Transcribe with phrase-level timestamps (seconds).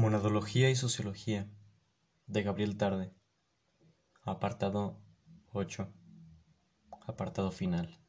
[0.00, 1.46] Monadología y Sociología
[2.26, 3.12] de Gabriel Tarde.
[4.22, 4.98] Apartado
[5.52, 5.92] 8
[7.06, 8.00] Apartado final.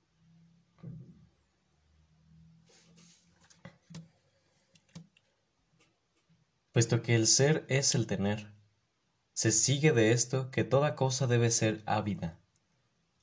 [6.72, 8.54] Puesto que el ser es el tener,
[9.34, 12.40] se sigue de esto que toda cosa debe ser ávida.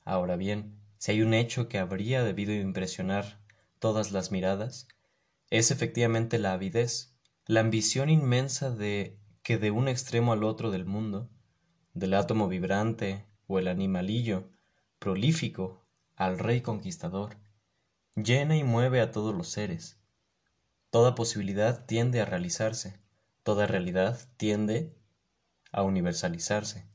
[0.03, 3.41] Ahora bien, si hay un hecho que habría debido impresionar
[3.79, 4.87] todas las miradas,
[5.49, 7.08] es efectivamente la avidez
[7.49, 11.31] la ambición inmensa de que de un extremo al otro del mundo,
[11.95, 14.51] del átomo vibrante o el animalillo
[14.99, 15.83] prolífico
[16.15, 17.37] al rey conquistador,
[18.15, 19.99] llena y mueve a todos los seres.
[20.91, 22.99] Toda posibilidad tiende a realizarse,
[23.41, 24.95] toda realidad tiende
[25.71, 26.85] a universalizarse.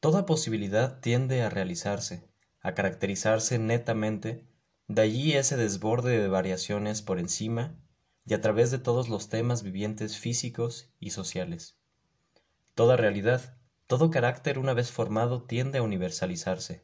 [0.00, 2.28] Toda posibilidad tiende a realizarse,
[2.60, 4.48] a caracterizarse netamente,
[4.88, 7.76] de allí ese desborde de variaciones por encima
[8.26, 11.76] y a través de todos los temas vivientes físicos y sociales.
[12.74, 16.82] Toda realidad, todo carácter una vez formado tiende a universalizarse.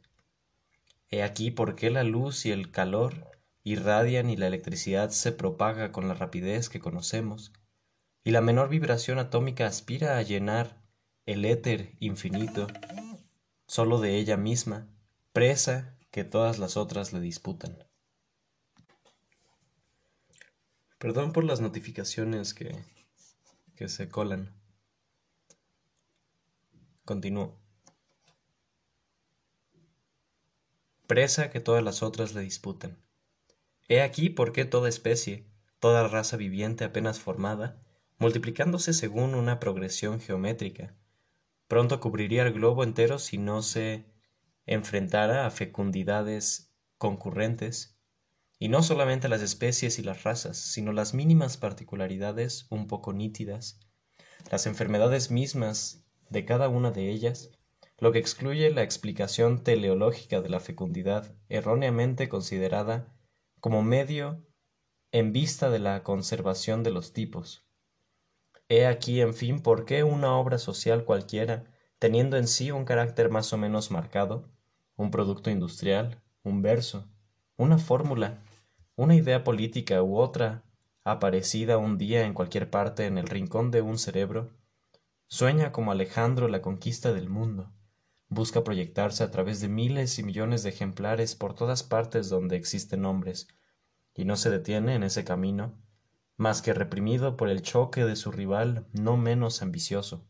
[1.09, 3.31] He aquí por qué la luz y el calor
[3.63, 7.53] irradian y la electricidad se propaga con la rapidez que conocemos,
[8.23, 10.81] y la menor vibración atómica aspira a llenar
[11.25, 12.67] el éter infinito
[13.67, 14.87] solo de ella misma,
[15.33, 17.86] presa que todas las otras le disputan.
[20.97, 22.75] Perdón por las notificaciones que,
[23.75, 24.55] que se colan.
[27.05, 27.59] Continúo.
[31.05, 32.97] Presa que todas las otras le disputan.
[33.87, 35.47] He aquí por qué toda especie,
[35.79, 37.81] toda raza viviente apenas formada,
[38.17, 40.95] multiplicándose según una progresión geométrica,
[41.67, 44.05] pronto cubriría el globo entero si no se
[44.65, 47.96] enfrentara a fecundidades concurrentes
[48.59, 53.79] y no solamente las especies y las razas, sino las mínimas particularidades un poco nítidas,
[54.49, 57.51] las enfermedades mismas de cada una de ellas,
[57.99, 63.13] lo que excluye la explicación teleológica de la fecundidad erróneamente considerada
[63.59, 64.45] como medio
[65.11, 67.65] en vista de la conservación de los tipos.
[68.69, 73.29] He aquí, en fin, por qué una obra social cualquiera, teniendo en sí un carácter
[73.29, 74.51] más o menos marcado,
[74.95, 77.09] un producto industrial, un verso,
[77.55, 78.43] una fórmula,
[78.97, 80.63] una idea política u otra,
[81.03, 84.49] aparecida un día en cualquier parte en el rincón de un cerebro,
[85.27, 87.71] sueña como Alejandro la conquista del mundo,
[88.27, 93.05] busca proyectarse a través de miles y millones de ejemplares por todas partes donde existen
[93.05, 93.47] hombres,
[94.15, 95.77] y no se detiene en ese camino,
[96.35, 100.25] más que reprimido por el choque de su rival no menos ambicioso.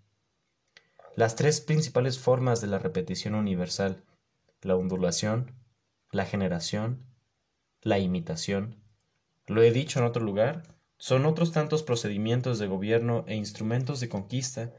[1.16, 4.03] Las tres principales formas de la repetición universal,
[4.61, 5.56] la ondulación,
[6.11, 7.06] la generación
[7.81, 8.81] la imitación,
[9.47, 10.63] lo he dicho en otro lugar,
[10.97, 14.73] son otros tantos procedimientos de gobierno e instrumentos de conquista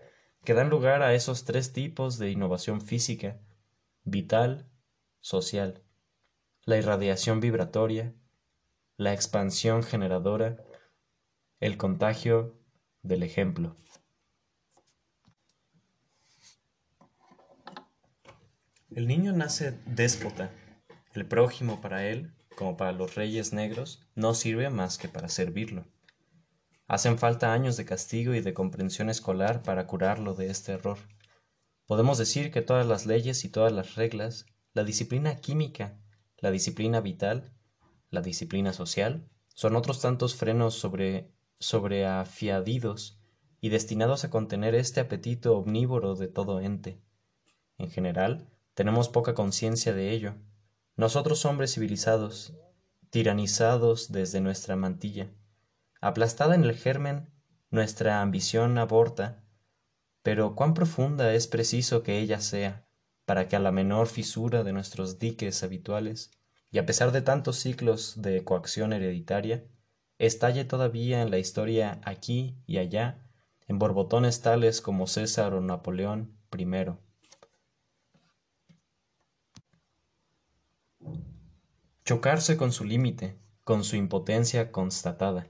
[0.44, 3.40] que dan lugar a esos tres tipos de innovación física,
[4.04, 4.68] vital,
[5.20, 5.82] social,
[6.64, 8.14] la irradiación vibratoria,
[8.96, 10.56] la expansión generadora,
[11.60, 12.58] el contagio
[13.02, 13.76] del ejemplo.
[18.90, 20.50] El niño nace déspota,
[21.14, 25.84] el prójimo para él como para los reyes negros, no sirve más que para servirlo.
[26.88, 30.98] Hacen falta años de castigo y de comprensión escolar para curarlo de este error.
[31.86, 36.00] Podemos decir que todas las leyes y todas las reglas, la disciplina química,
[36.38, 37.52] la disciplina vital,
[38.10, 41.30] la disciplina social, son otros tantos frenos sobre
[41.60, 43.20] sobreafiadidos
[43.60, 47.00] y destinados a contener este apetito omnívoro de todo ente.
[47.76, 50.34] En general, tenemos poca conciencia de ello,
[50.98, 52.54] nosotros hombres civilizados,
[53.10, 55.28] tiranizados desde nuestra mantilla,
[56.00, 57.30] aplastada en el germen,
[57.70, 59.44] nuestra ambición aborta,
[60.24, 62.88] pero cuán profunda es preciso que ella sea,
[63.26, 66.32] para que a la menor fisura de nuestros diques habituales,
[66.72, 69.64] y a pesar de tantos ciclos de coacción hereditaria,
[70.18, 73.24] estalle todavía en la historia aquí y allá,
[73.68, 76.64] en borbotones tales como César o Napoleón I.
[82.08, 85.48] chocarse con su límite, con su impotencia constatada.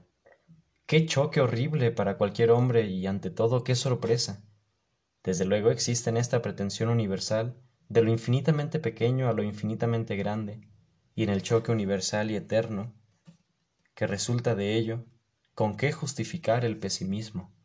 [0.87, 4.43] Qué choque horrible para cualquier hombre y ante todo qué sorpresa.
[5.23, 7.55] Desde luego existe en esta pretensión universal
[7.87, 10.59] de lo infinitamente pequeño a lo infinitamente grande,
[11.15, 12.93] y en el choque universal y eterno
[13.95, 15.05] que resulta de ello,
[15.55, 17.55] ¿con qué justificar el pesimismo?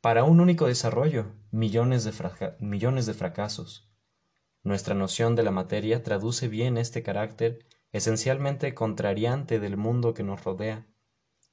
[0.00, 2.12] Para un único desarrollo, millones de,
[2.60, 3.90] millones de fracasos,
[4.66, 10.42] nuestra noción de la materia traduce bien este carácter esencialmente contrariante del mundo que nos
[10.42, 10.88] rodea.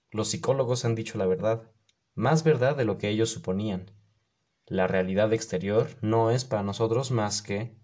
[0.10, 1.72] Los psicólogos han dicho la verdad.
[2.16, 3.92] más verdad de lo que ellos suponían.
[4.66, 7.76] La realidad exterior no es para nosotros más que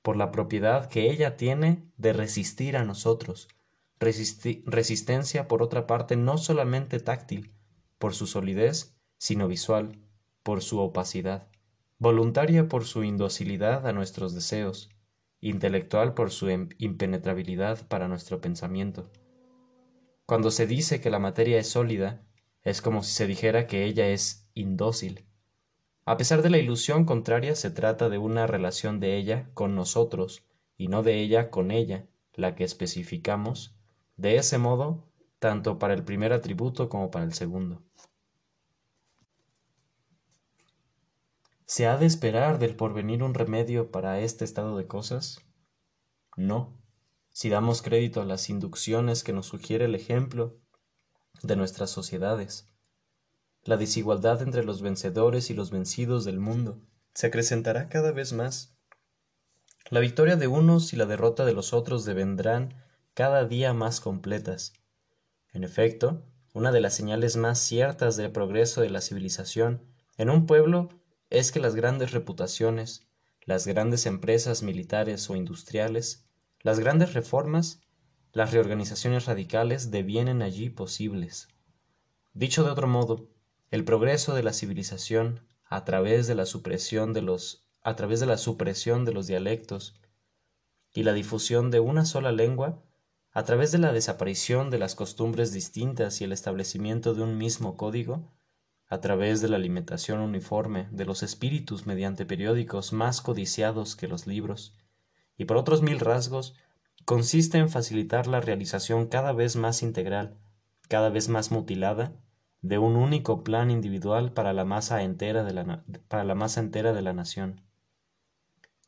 [0.00, 3.48] por la propiedad que ella tiene de resistir a nosotros,
[4.00, 7.52] resistencia por otra parte no solamente táctil,
[7.98, 9.98] por su solidez, sino visual,
[10.42, 11.48] por su opacidad,
[11.98, 14.88] voluntaria por su indocilidad a nuestros deseos,
[15.40, 16.48] intelectual por su
[16.78, 19.10] impenetrabilidad para nuestro pensamiento.
[20.24, 22.22] Cuando se dice que la materia es sólida,
[22.62, 25.24] es como si se dijera que ella es indócil.
[26.04, 30.44] A pesar de la ilusión contraria, se trata de una relación de ella con nosotros
[30.76, 33.74] y no de ella con ella, la que especificamos,
[34.16, 35.04] de ese modo,
[35.38, 37.82] tanto para el primer atributo como para el segundo.
[41.70, 45.44] ¿Se ha de esperar del porvenir un remedio para este estado de cosas?
[46.34, 46.82] No,
[47.28, 50.56] si damos crédito a las inducciones que nos sugiere el ejemplo
[51.42, 52.72] de nuestras sociedades.
[53.64, 56.80] La desigualdad entre los vencedores y los vencidos del mundo
[57.12, 58.74] se acrecentará cada vez más.
[59.90, 62.82] La victoria de unos y la derrota de los otros devendrán
[63.12, 64.72] cada día más completas.
[65.52, 66.24] En efecto,
[66.54, 69.82] una de las señales más ciertas del progreso de la civilización
[70.16, 70.88] en un pueblo
[71.30, 73.06] es que las grandes reputaciones,
[73.42, 76.26] las grandes empresas militares o industriales,
[76.60, 77.80] las grandes reformas,
[78.32, 81.48] las reorganizaciones radicales devienen allí posibles.
[82.34, 83.30] Dicho de otro modo,
[83.70, 88.26] el progreso de la civilización a través de la supresión de los a través de
[88.26, 89.98] la supresión de los dialectos
[90.92, 92.82] y la difusión de una sola lengua,
[93.30, 97.76] a través de la desaparición de las costumbres distintas y el establecimiento de un mismo
[97.76, 98.30] código,
[98.88, 104.26] a través de la alimentación uniforme de los espíritus mediante periódicos más codiciados que los
[104.26, 104.74] libros,
[105.36, 106.54] y por otros mil rasgos,
[107.04, 110.36] consiste en facilitar la realización cada vez más integral,
[110.88, 112.12] cada vez más mutilada,
[112.60, 116.92] de un único plan individual para la masa entera de la, para la masa entera
[116.92, 117.60] de la nación.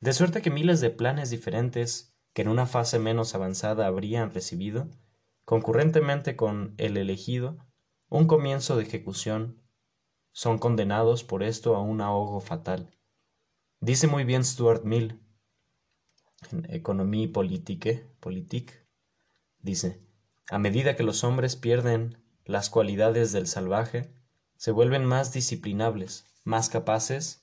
[0.00, 4.88] De suerte que miles de planes diferentes que en una fase menos avanzada habrían recibido,
[5.44, 7.58] concurrentemente con el elegido,
[8.08, 9.59] un comienzo de ejecución
[10.32, 12.96] son condenados por esto a un ahogo fatal.
[13.80, 15.20] Dice muy bien Stuart Mill
[16.52, 18.86] en Economie Politique, Politique,
[19.58, 20.00] dice,
[20.48, 24.12] a medida que los hombres pierden las cualidades del salvaje,
[24.56, 27.42] se vuelven más disciplinables, más capaces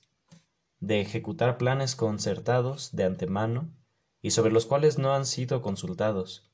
[0.80, 3.74] de ejecutar planes concertados de antemano
[4.20, 6.50] y sobre los cuales no han sido consultados,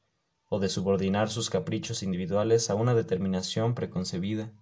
[0.46, 4.52] o de subordinar sus caprichos individuales a una determinación preconcebida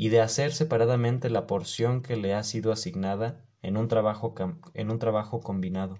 [0.00, 4.34] y de hacer separadamente la porción que le ha sido asignada en un trabajo,
[4.72, 5.98] en un trabajo combinado.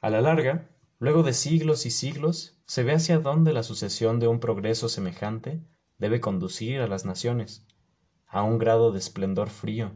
[0.00, 4.26] A la larga, luego de siglos y siglos, se ve hacia dónde la sucesión de
[4.26, 5.62] un progreso semejante
[5.98, 7.64] debe conducir a las naciones,
[8.26, 9.92] a un grado de esplendor frío,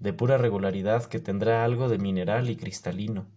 [0.00, 3.28] de pura regularidad que tendrá algo de mineral y cristalino,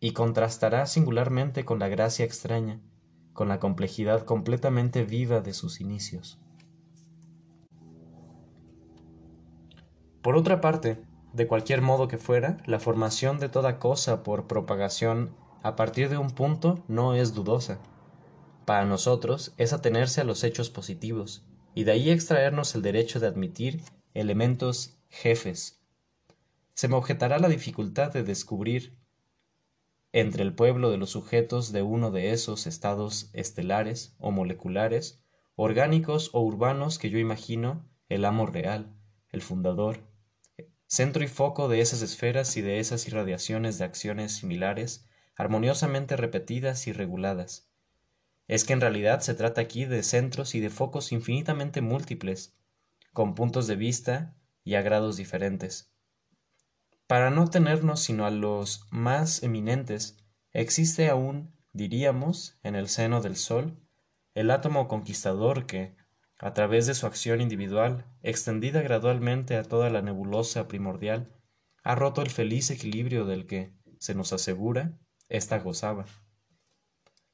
[0.00, 2.82] y contrastará singularmente con la gracia extraña,
[3.38, 6.40] con la complejidad completamente viva de sus inicios.
[10.22, 11.00] Por otra parte,
[11.34, 16.18] de cualquier modo que fuera, la formación de toda cosa por propagación a partir de
[16.18, 17.78] un punto no es dudosa.
[18.64, 23.28] Para nosotros es atenerse a los hechos positivos, y de ahí extraernos el derecho de
[23.28, 25.80] admitir elementos jefes.
[26.74, 28.97] Se me objetará la dificultad de descubrir
[30.12, 35.22] entre el pueblo de los sujetos de uno de esos estados estelares o moleculares,
[35.54, 38.94] orgánicos o urbanos que yo imagino el amo real,
[39.30, 40.00] el fundador,
[40.86, 46.86] centro y foco de esas esferas y de esas irradiaciones de acciones similares, armoniosamente repetidas
[46.86, 47.68] y reguladas.
[48.46, 52.56] Es que en realidad se trata aquí de centros y de focos infinitamente múltiples,
[53.12, 54.34] con puntos de vista
[54.64, 55.92] y a grados diferentes.
[57.08, 60.18] Para no tenernos sino a los más eminentes,
[60.52, 63.80] existe aún, diríamos, en el seno del Sol,
[64.34, 65.96] el átomo conquistador que,
[66.38, 71.32] a través de su acción individual, extendida gradualmente a toda la nebulosa primordial,
[71.82, 74.98] ha roto el feliz equilibrio del que, se nos asegura,
[75.30, 76.04] ésta gozaba.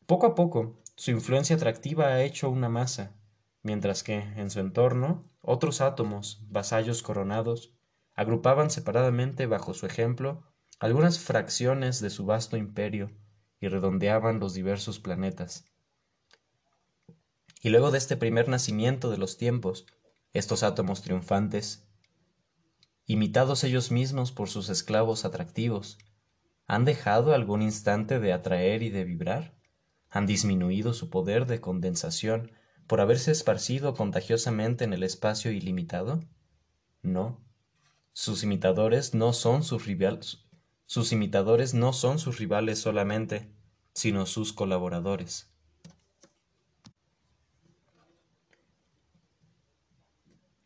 [0.07, 3.17] Poco a poco, su influencia atractiva ha hecho una masa,
[3.65, 7.74] mientras que, en su entorno, otros átomos, vasallos coronados,
[8.15, 10.45] agrupaban separadamente bajo su ejemplo
[10.79, 13.11] algunas fracciones de su vasto imperio
[13.61, 15.65] y redondeaban los diversos planetas.
[17.63, 19.87] Y luego de este primer nacimiento de los tiempos,
[20.33, 21.89] estos átomos triunfantes,
[23.07, 25.99] imitados ellos mismos por sus esclavos atractivos,
[26.67, 29.55] ¿han dejado algún instante de atraer y de vibrar?
[30.11, 32.53] ¿Han disminuido su poder de condensación
[32.87, 36.21] por haberse esparcido contagiosamente en el espacio ilimitado?
[37.03, 37.44] No.
[38.17, 40.47] Sus imitadores no son sus rivales,
[40.87, 43.51] sus imitadores no son sus rivales solamente,
[43.93, 45.51] sino sus colaboradores.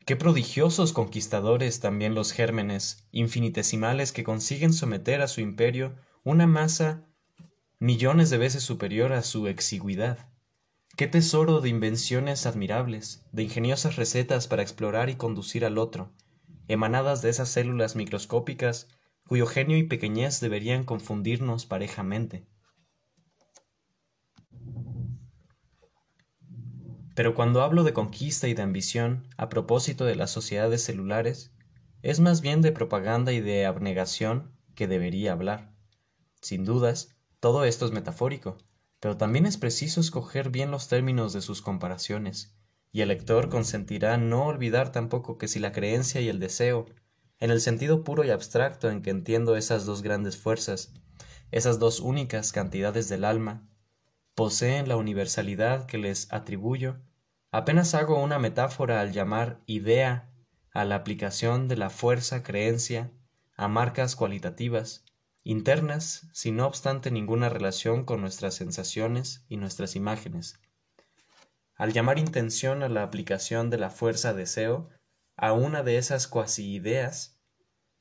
[0.05, 7.07] Qué prodigiosos conquistadores también los gérmenes, infinitesimales que consiguen someter a su imperio una masa
[7.79, 10.29] millones de veces superior a su exigüidad.
[10.97, 16.13] Qué tesoro de invenciones admirables, de ingeniosas recetas para explorar y conducir al otro,
[16.69, 18.89] emanadas de esas células microscópicas
[19.27, 22.47] cuyo genio y pequeñez deberían confundirnos parejamente.
[27.15, 31.53] Pero cuando hablo de conquista y de ambición, a propósito de las sociedades celulares,
[32.03, 35.75] es más bien de propaganda y de abnegación que debería hablar.
[36.41, 38.57] Sin dudas, todo esto es metafórico,
[39.01, 42.57] pero también es preciso escoger bien los términos de sus comparaciones,
[42.93, 46.87] y el lector consentirá no olvidar tampoco que si la creencia y el deseo,
[47.39, 50.93] en el sentido puro y abstracto en que entiendo esas dos grandes fuerzas,
[51.51, 53.69] esas dos únicas cantidades del alma,
[54.35, 57.01] poseen la universalidad que les atribuyo,
[57.51, 60.31] apenas hago una metáfora al llamar idea
[60.73, 63.11] a la aplicación de la fuerza creencia
[63.57, 65.05] a marcas cualitativas,
[65.43, 70.61] internas, sin no obstante ninguna relación con nuestras sensaciones y nuestras imágenes.
[71.79, 74.91] Al llamar intención a la aplicación de la fuerza deseo
[75.37, 77.41] a una de esas cuasi ideas,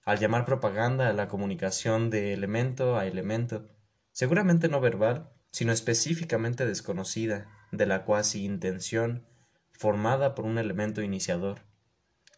[0.03, 3.69] al llamar propaganda a la comunicación de elemento a elemento,
[4.11, 9.27] seguramente no verbal, sino específicamente desconocida, de la cuasi intención
[9.73, 11.59] formada por un elemento iniciador.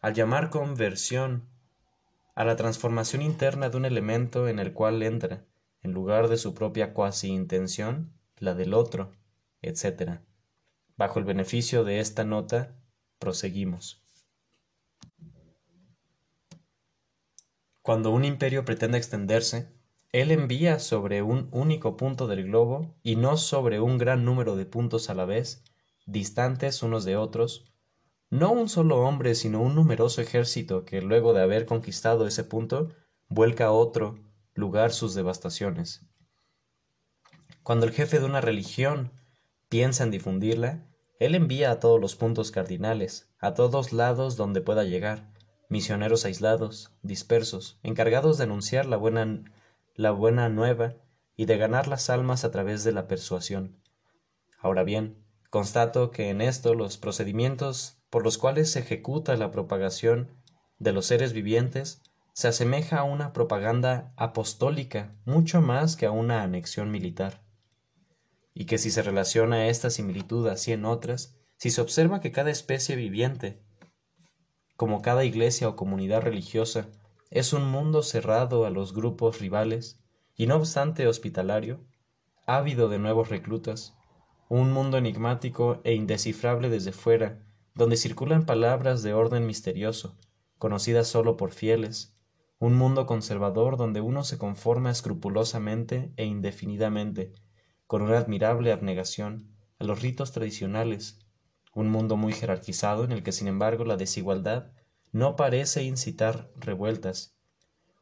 [0.02, 1.48] Al llamar conversión
[2.36, 5.46] a la transformación interna de un elemento en el cual entra,
[5.84, 9.14] en lugar de su propia cuasi intención, la del otro,
[9.62, 10.20] etc.
[11.00, 12.76] Bajo el beneficio de esta nota,
[13.20, 14.04] proseguimos.
[17.82, 19.72] Cuando un imperio pretende extenderse,
[20.12, 24.66] él envía sobre un único punto del globo y no sobre un gran número de
[24.66, 25.64] puntos a la vez,
[26.06, 27.72] distantes unos de otros,
[28.30, 32.90] no un solo hombre, sino un numeroso ejército que luego de haber conquistado ese punto,
[33.30, 34.20] vuelca a otro
[34.54, 36.06] lugar sus devastaciones.
[37.64, 39.14] Cuando el jefe de una religión
[39.70, 40.89] piensa en difundirla,
[41.20, 45.30] él envía a todos los puntos cardinales, a todos lados donde pueda llegar,
[45.70, 49.44] misioneros aislados, dispersos, encargados de anunciar la buena
[50.00, 50.96] la buena nueva
[51.36, 53.76] y de ganar las almas a través de la persuasión.
[54.58, 60.32] Ahora bien, constato que en esto los procedimientos por los cuales se ejecuta la propagación
[60.78, 66.44] de los seres vivientes se asemeja a una propaganda apostólica mucho más que a una
[66.44, 67.42] anexión militar.
[68.54, 72.52] Y que si se relaciona esta similitud así en otras, si se observa que cada
[72.52, 73.62] especie viviente,
[74.76, 76.90] como cada iglesia o comunidad religiosa,
[77.32, 80.02] es un mundo cerrado a los grupos rivales,
[80.36, 81.86] y no obstante hospitalario,
[82.46, 83.94] ávido de nuevos reclutas,
[84.48, 87.44] un mundo enigmático e indescifrable desde fuera,
[87.76, 90.18] donde circulan palabras de orden misterioso,
[90.58, 92.16] conocidas sólo por fieles,
[92.58, 97.34] un mundo conservador donde uno se conforma escrupulosamente e indefinidamente,
[97.90, 101.18] con una admirable abnegación, a los ritos tradicionales,
[101.74, 104.72] un mundo muy jerarquizado en el que sin embargo la desigualdad
[105.12, 107.36] no parece incitar revueltas.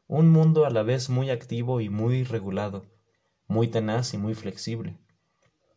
[0.06, 2.84] Un mundo a la vez muy activo y muy regulado,
[3.46, 4.98] muy tenaz y muy flexible,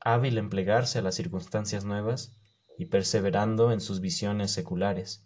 [0.01, 2.35] hábil en plegarse a las circunstancias nuevas
[2.77, 5.25] y perseverando en sus visiones seculares.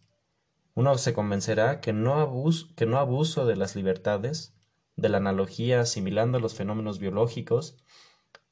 [0.75, 4.53] Uno se convencerá que no, abuso, que no abuso de las libertades,
[4.95, 7.77] de la analogía asimilando los fenómenos biológicos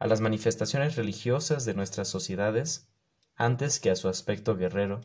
[0.04, 2.90] a las manifestaciones religiosas de nuestras sociedades
[3.38, 5.00] antes que a su aspecto guerrero,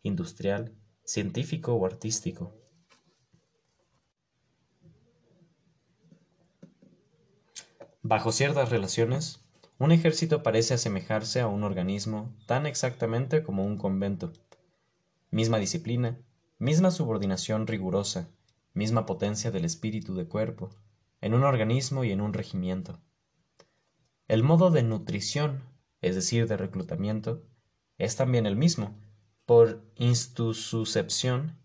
[0.00, 0.74] industrial
[1.04, 2.56] científico o artístico.
[8.00, 9.44] Bajo ciertas relaciones,
[9.78, 14.32] un ejército parece asemejarse a un organismo tan exactamente como un convento.
[15.30, 16.22] Misma disciplina,
[16.58, 18.30] misma subordinación rigurosa,
[18.72, 20.70] misma potencia del espíritu de cuerpo,
[21.20, 22.98] en un organismo y en un regimiento.
[24.28, 25.64] El modo de nutrición,
[26.02, 27.46] es decir, de reclutamiento,
[27.96, 28.94] es también el mismo,
[29.46, 31.56] por intususcepción,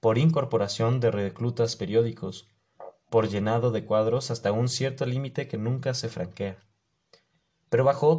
[0.00, 2.48] por incorporación de reclutas periódicos,
[3.10, 6.58] por llenado de cuadros hasta un cierto límite que nunca se franquea.
[7.68, 8.18] Pero bajo,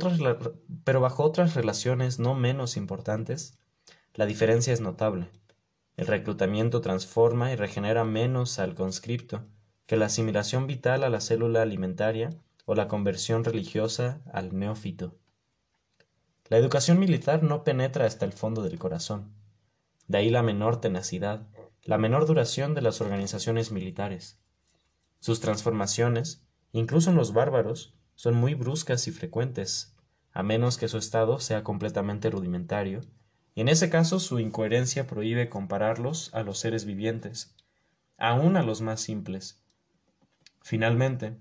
[0.85, 3.59] pero bajo otras relaciones no menos importantes,
[4.13, 5.27] la diferencia es notable.
[5.97, 9.43] El reclutamiento transforma y regenera menos al conscripto
[9.85, 12.31] que la asimilación vital a la célula alimentaria
[12.65, 15.15] o la conversión religiosa al neófito.
[16.49, 19.33] La educación militar no penetra hasta el fondo del corazón.
[20.07, 21.47] De ahí la menor tenacidad,
[21.83, 24.39] la menor duración de las organizaciones militares.
[25.19, 29.95] Sus transformaciones, incluso en los bárbaros, son muy bruscas y frecuentes,
[30.31, 33.01] a menos que su estado sea completamente rudimentario,
[33.53, 37.55] y en ese caso su incoherencia prohíbe compararlos a los seres vivientes,
[38.17, 39.64] aun a los más simples.
[40.65, 41.37] Finalmente,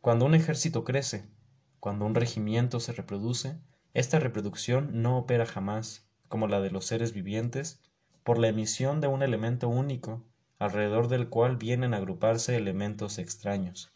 [0.00, 1.30] cuando un ejército crece,
[1.78, 3.60] cuando un regimiento se reproduce,
[3.92, 7.80] esta reproducción no opera jamás, como la de los seres vivientes,
[8.24, 10.24] por la emisión de un elemento único,
[10.58, 13.92] alrededor del cual vienen a agruparse elementos extraños.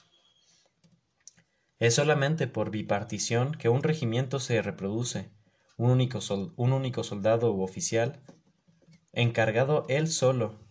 [1.80, 5.28] Es solamente por bipartición que un regimiento se reproduce,
[5.76, 6.20] un único,
[6.54, 8.20] un único soldado u oficial,
[9.12, 10.68] encargado él solo,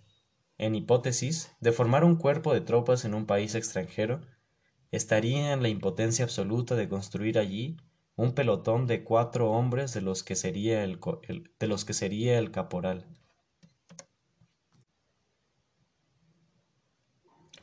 [0.57, 4.21] en hipótesis, de formar un cuerpo de tropas en un país extranjero,
[4.91, 7.77] estaría en la impotencia absoluta de construir allí
[8.15, 10.99] un pelotón de cuatro hombres de los que sería el,
[11.59, 13.05] de los que sería el caporal.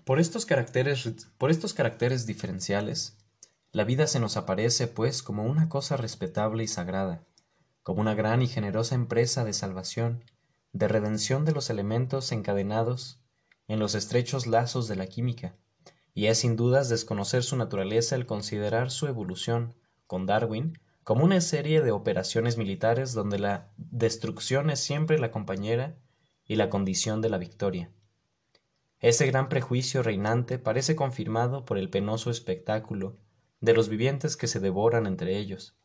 [0.05, 3.17] Por estos, caracteres, por estos caracteres diferenciales,
[3.73, 7.25] la vida se nos aparece, pues, como una cosa respetable y sagrada,
[7.83, 10.23] como una gran y generosa empresa de salvación,
[10.75, 13.21] de redención de los elementos encadenados
[13.69, 15.55] en los estrechos lazos de la química,
[16.13, 19.75] y es sin dudas desconocer su naturaleza el considerar su evolución,
[20.07, 25.97] con Darwin como una serie de operaciones militares donde la destrucción es siempre la compañera
[26.45, 27.91] y la condición de la victoria.
[28.99, 33.17] Ese gran prejuicio reinante parece confirmado por el penoso espectáculo
[33.61, 35.77] de los vivientes que se devoran entre ellos.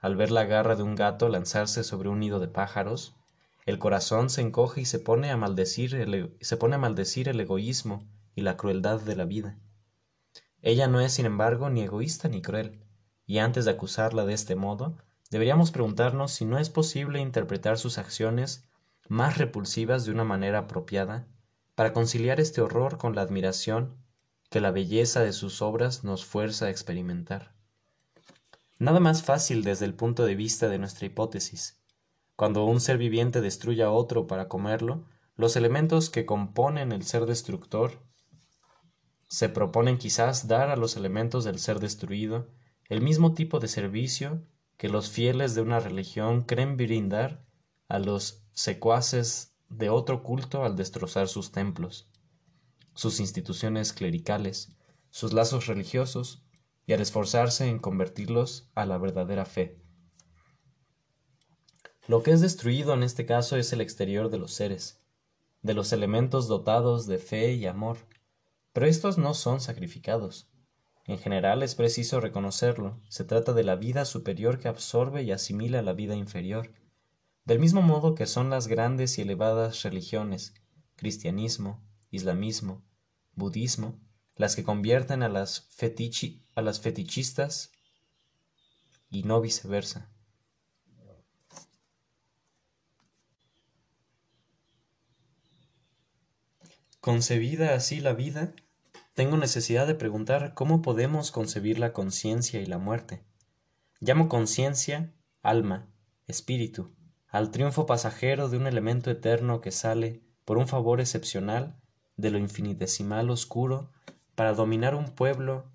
[0.00, 3.16] Al ver la garra de un gato lanzarse sobre un nido de pájaros,
[3.64, 9.16] el corazón se encoge y se pone a maldecir el, egoísmo y la crueldad de
[9.16, 9.58] la vida.
[10.62, 12.82] Ella no es, sin embargo, ni egoísta ni cruel
[13.26, 14.96] y antes de acusarla de este modo,
[15.30, 18.68] deberíamos preguntarnos si no es posible interpretar sus acciones
[19.08, 21.26] más repulsivas de una manera apropiada
[21.74, 23.96] para conciliar este horror con la admiración
[24.50, 27.54] que la belleza de sus obras nos fuerza a experimentar.
[28.78, 31.81] Nada más fácil desde el punto de vista de nuestra hipótesis.
[32.36, 37.26] Cuando un ser viviente destruye a otro para comerlo, los elementos que componen el ser
[37.26, 38.02] destructor
[39.28, 42.50] se proponen quizás dar a los elementos del ser destruido
[42.88, 47.46] el mismo tipo de servicio que los fieles de una religión creen brindar
[47.88, 52.10] a los secuaces de otro culto al destrozar sus templos,
[52.94, 54.76] sus instituciones clericales,
[55.10, 56.44] sus lazos religiosos
[56.86, 59.81] y al esforzarse en convertirlos a la verdadera fe.
[62.06, 65.00] Lo que es destruido en este caso es el exterior de los seres,
[65.62, 67.98] de los elementos dotados de fe y amor,
[68.72, 70.48] pero estos no son sacrificados,
[71.04, 75.82] en general es preciso reconocerlo, se trata de la vida superior que absorbe y asimila
[75.82, 76.72] la vida inferior,
[77.44, 80.54] del mismo modo que son las grandes y elevadas religiones,
[80.94, 82.84] cristianismo, islamismo,
[83.34, 83.98] budismo,
[84.36, 85.68] las que convierten a las,
[86.54, 87.72] a las fetichistas
[89.10, 90.11] y no viceversa.
[97.02, 98.54] Concebida así la vida,
[99.14, 103.24] tengo necesidad de preguntar cómo podemos concebir la conciencia y la muerte.
[103.98, 105.12] Llamo conciencia,
[105.42, 105.88] alma,
[106.28, 106.94] espíritu,
[107.26, 111.76] al triunfo pasajero de un elemento eterno que sale, por un favor excepcional,
[112.16, 113.90] de lo infinitesimal oscuro,
[114.36, 115.72] para dominar un pueblo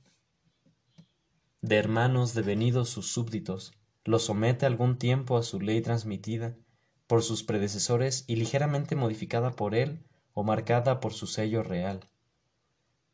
[1.59, 3.73] de hermanos devenidos sus súbditos,
[4.05, 6.55] lo somete algún tiempo a su ley transmitida
[7.05, 10.06] por sus predecesores y ligeramente modificada por él
[10.37, 12.01] o marcada por su sello real.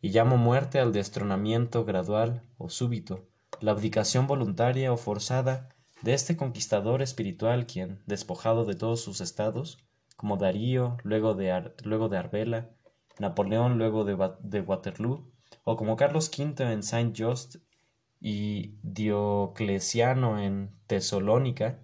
[0.02, 3.30] Y llamo muerte al destronamiento gradual o súbito,
[3.62, 5.70] la abdicación voluntaria o forzada
[6.02, 9.78] de este conquistador espiritual quien, despojado de todos sus estados,
[10.18, 12.72] como Darío luego de, luego de Arbela,
[13.20, 15.32] Napoleón luego de, de Waterloo,
[15.64, 17.56] o como Carlos V en Saint-Just
[18.20, 21.80] y Diocleciano en Tesalónica,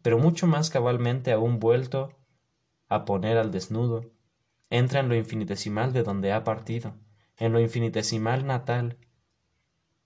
[0.00, 2.16] pero mucho más cabalmente aún vuelto
[2.88, 4.11] a poner al desnudo,
[4.72, 6.94] entra en lo infinitesimal de donde ha partido,
[7.36, 8.96] en lo infinitesimal natal,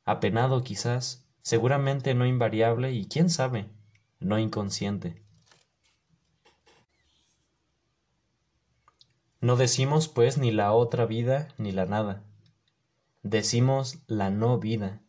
[0.05, 3.70] apenado quizás, seguramente no invariable y quién sabe,
[4.18, 5.22] no inconsciente.
[9.40, 12.24] No decimos pues ni la otra vida ni la nada,
[13.22, 15.00] decimos la no vida,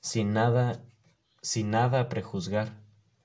[0.00, 0.84] sin nada,
[1.40, 2.82] sin nada prejuzgar.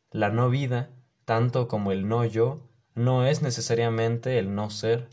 [0.09, 0.89] La no vida,
[1.25, 2.66] tanto como el no yo,
[2.97, 5.07] no es necesariamente el no ser,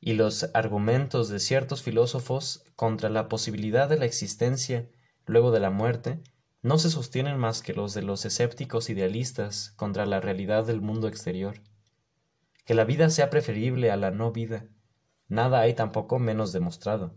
[0.00, 4.88] y los argumentos de ciertos filósofos contra la posibilidad de la existencia
[5.24, 6.20] luego de la muerte
[6.62, 11.06] no se sostienen más que los de los escépticos idealistas contra la realidad del mundo
[11.06, 11.60] exterior.
[12.64, 14.66] Que la vida sea preferible a la no vida,
[15.28, 17.14] nada hay tampoco menos demostrado.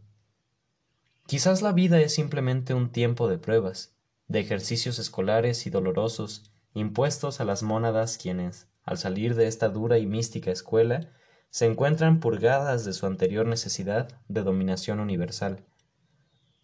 [1.26, 3.96] Quizás la vida es simplemente un tiempo de pruebas,
[4.28, 10.00] de ejercicios escolares y dolorosos impuestos a las mónadas quienes, al salir de esta dura
[10.00, 11.12] y mística escuela,
[11.52, 15.64] se encuentran purgadas de su anterior necesidad de dominación universal.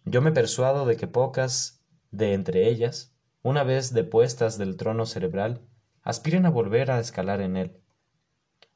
[0.04, 5.60] Yo me persuado de que pocas de entre ellas, una vez depuestas del trono cerebral,
[6.02, 7.80] aspiren a volver a escalar en él.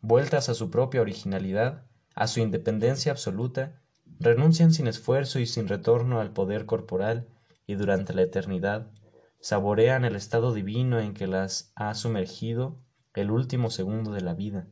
[0.00, 3.82] Vueltas a su propia originalidad, a su independencia absoluta,
[4.20, 7.26] renuncian sin esfuerzo y sin retorno al poder corporal
[7.66, 8.92] y durante la eternidad
[9.40, 12.78] saborean el estado divino en que las ha sumergido
[13.14, 14.66] el último segundo de la vida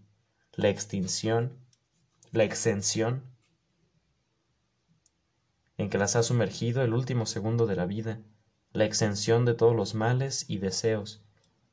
[0.59, 1.57] la extinción,
[2.33, 3.23] la exención
[5.77, 8.21] en que las ha sumergido el último segundo de la vida,
[8.73, 11.23] la exención de todos los males y deseos,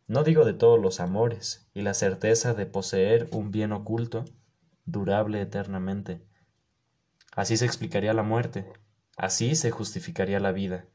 [0.06, 4.24] no digo de todos los amores, y la certeza de poseer un bien oculto,
[4.86, 6.22] durable eternamente.
[7.36, 8.72] Así se explicaría la muerte,
[9.18, 10.86] así se justificaría la vida,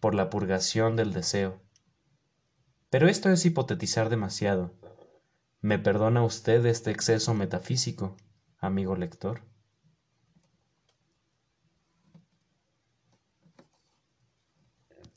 [0.00, 1.60] por la purgación del deseo.
[2.90, 4.74] Pero esto es hipotetizar demasiado,
[5.66, 8.14] ¿Me perdona usted este exceso metafísico,
[8.60, 9.40] amigo lector?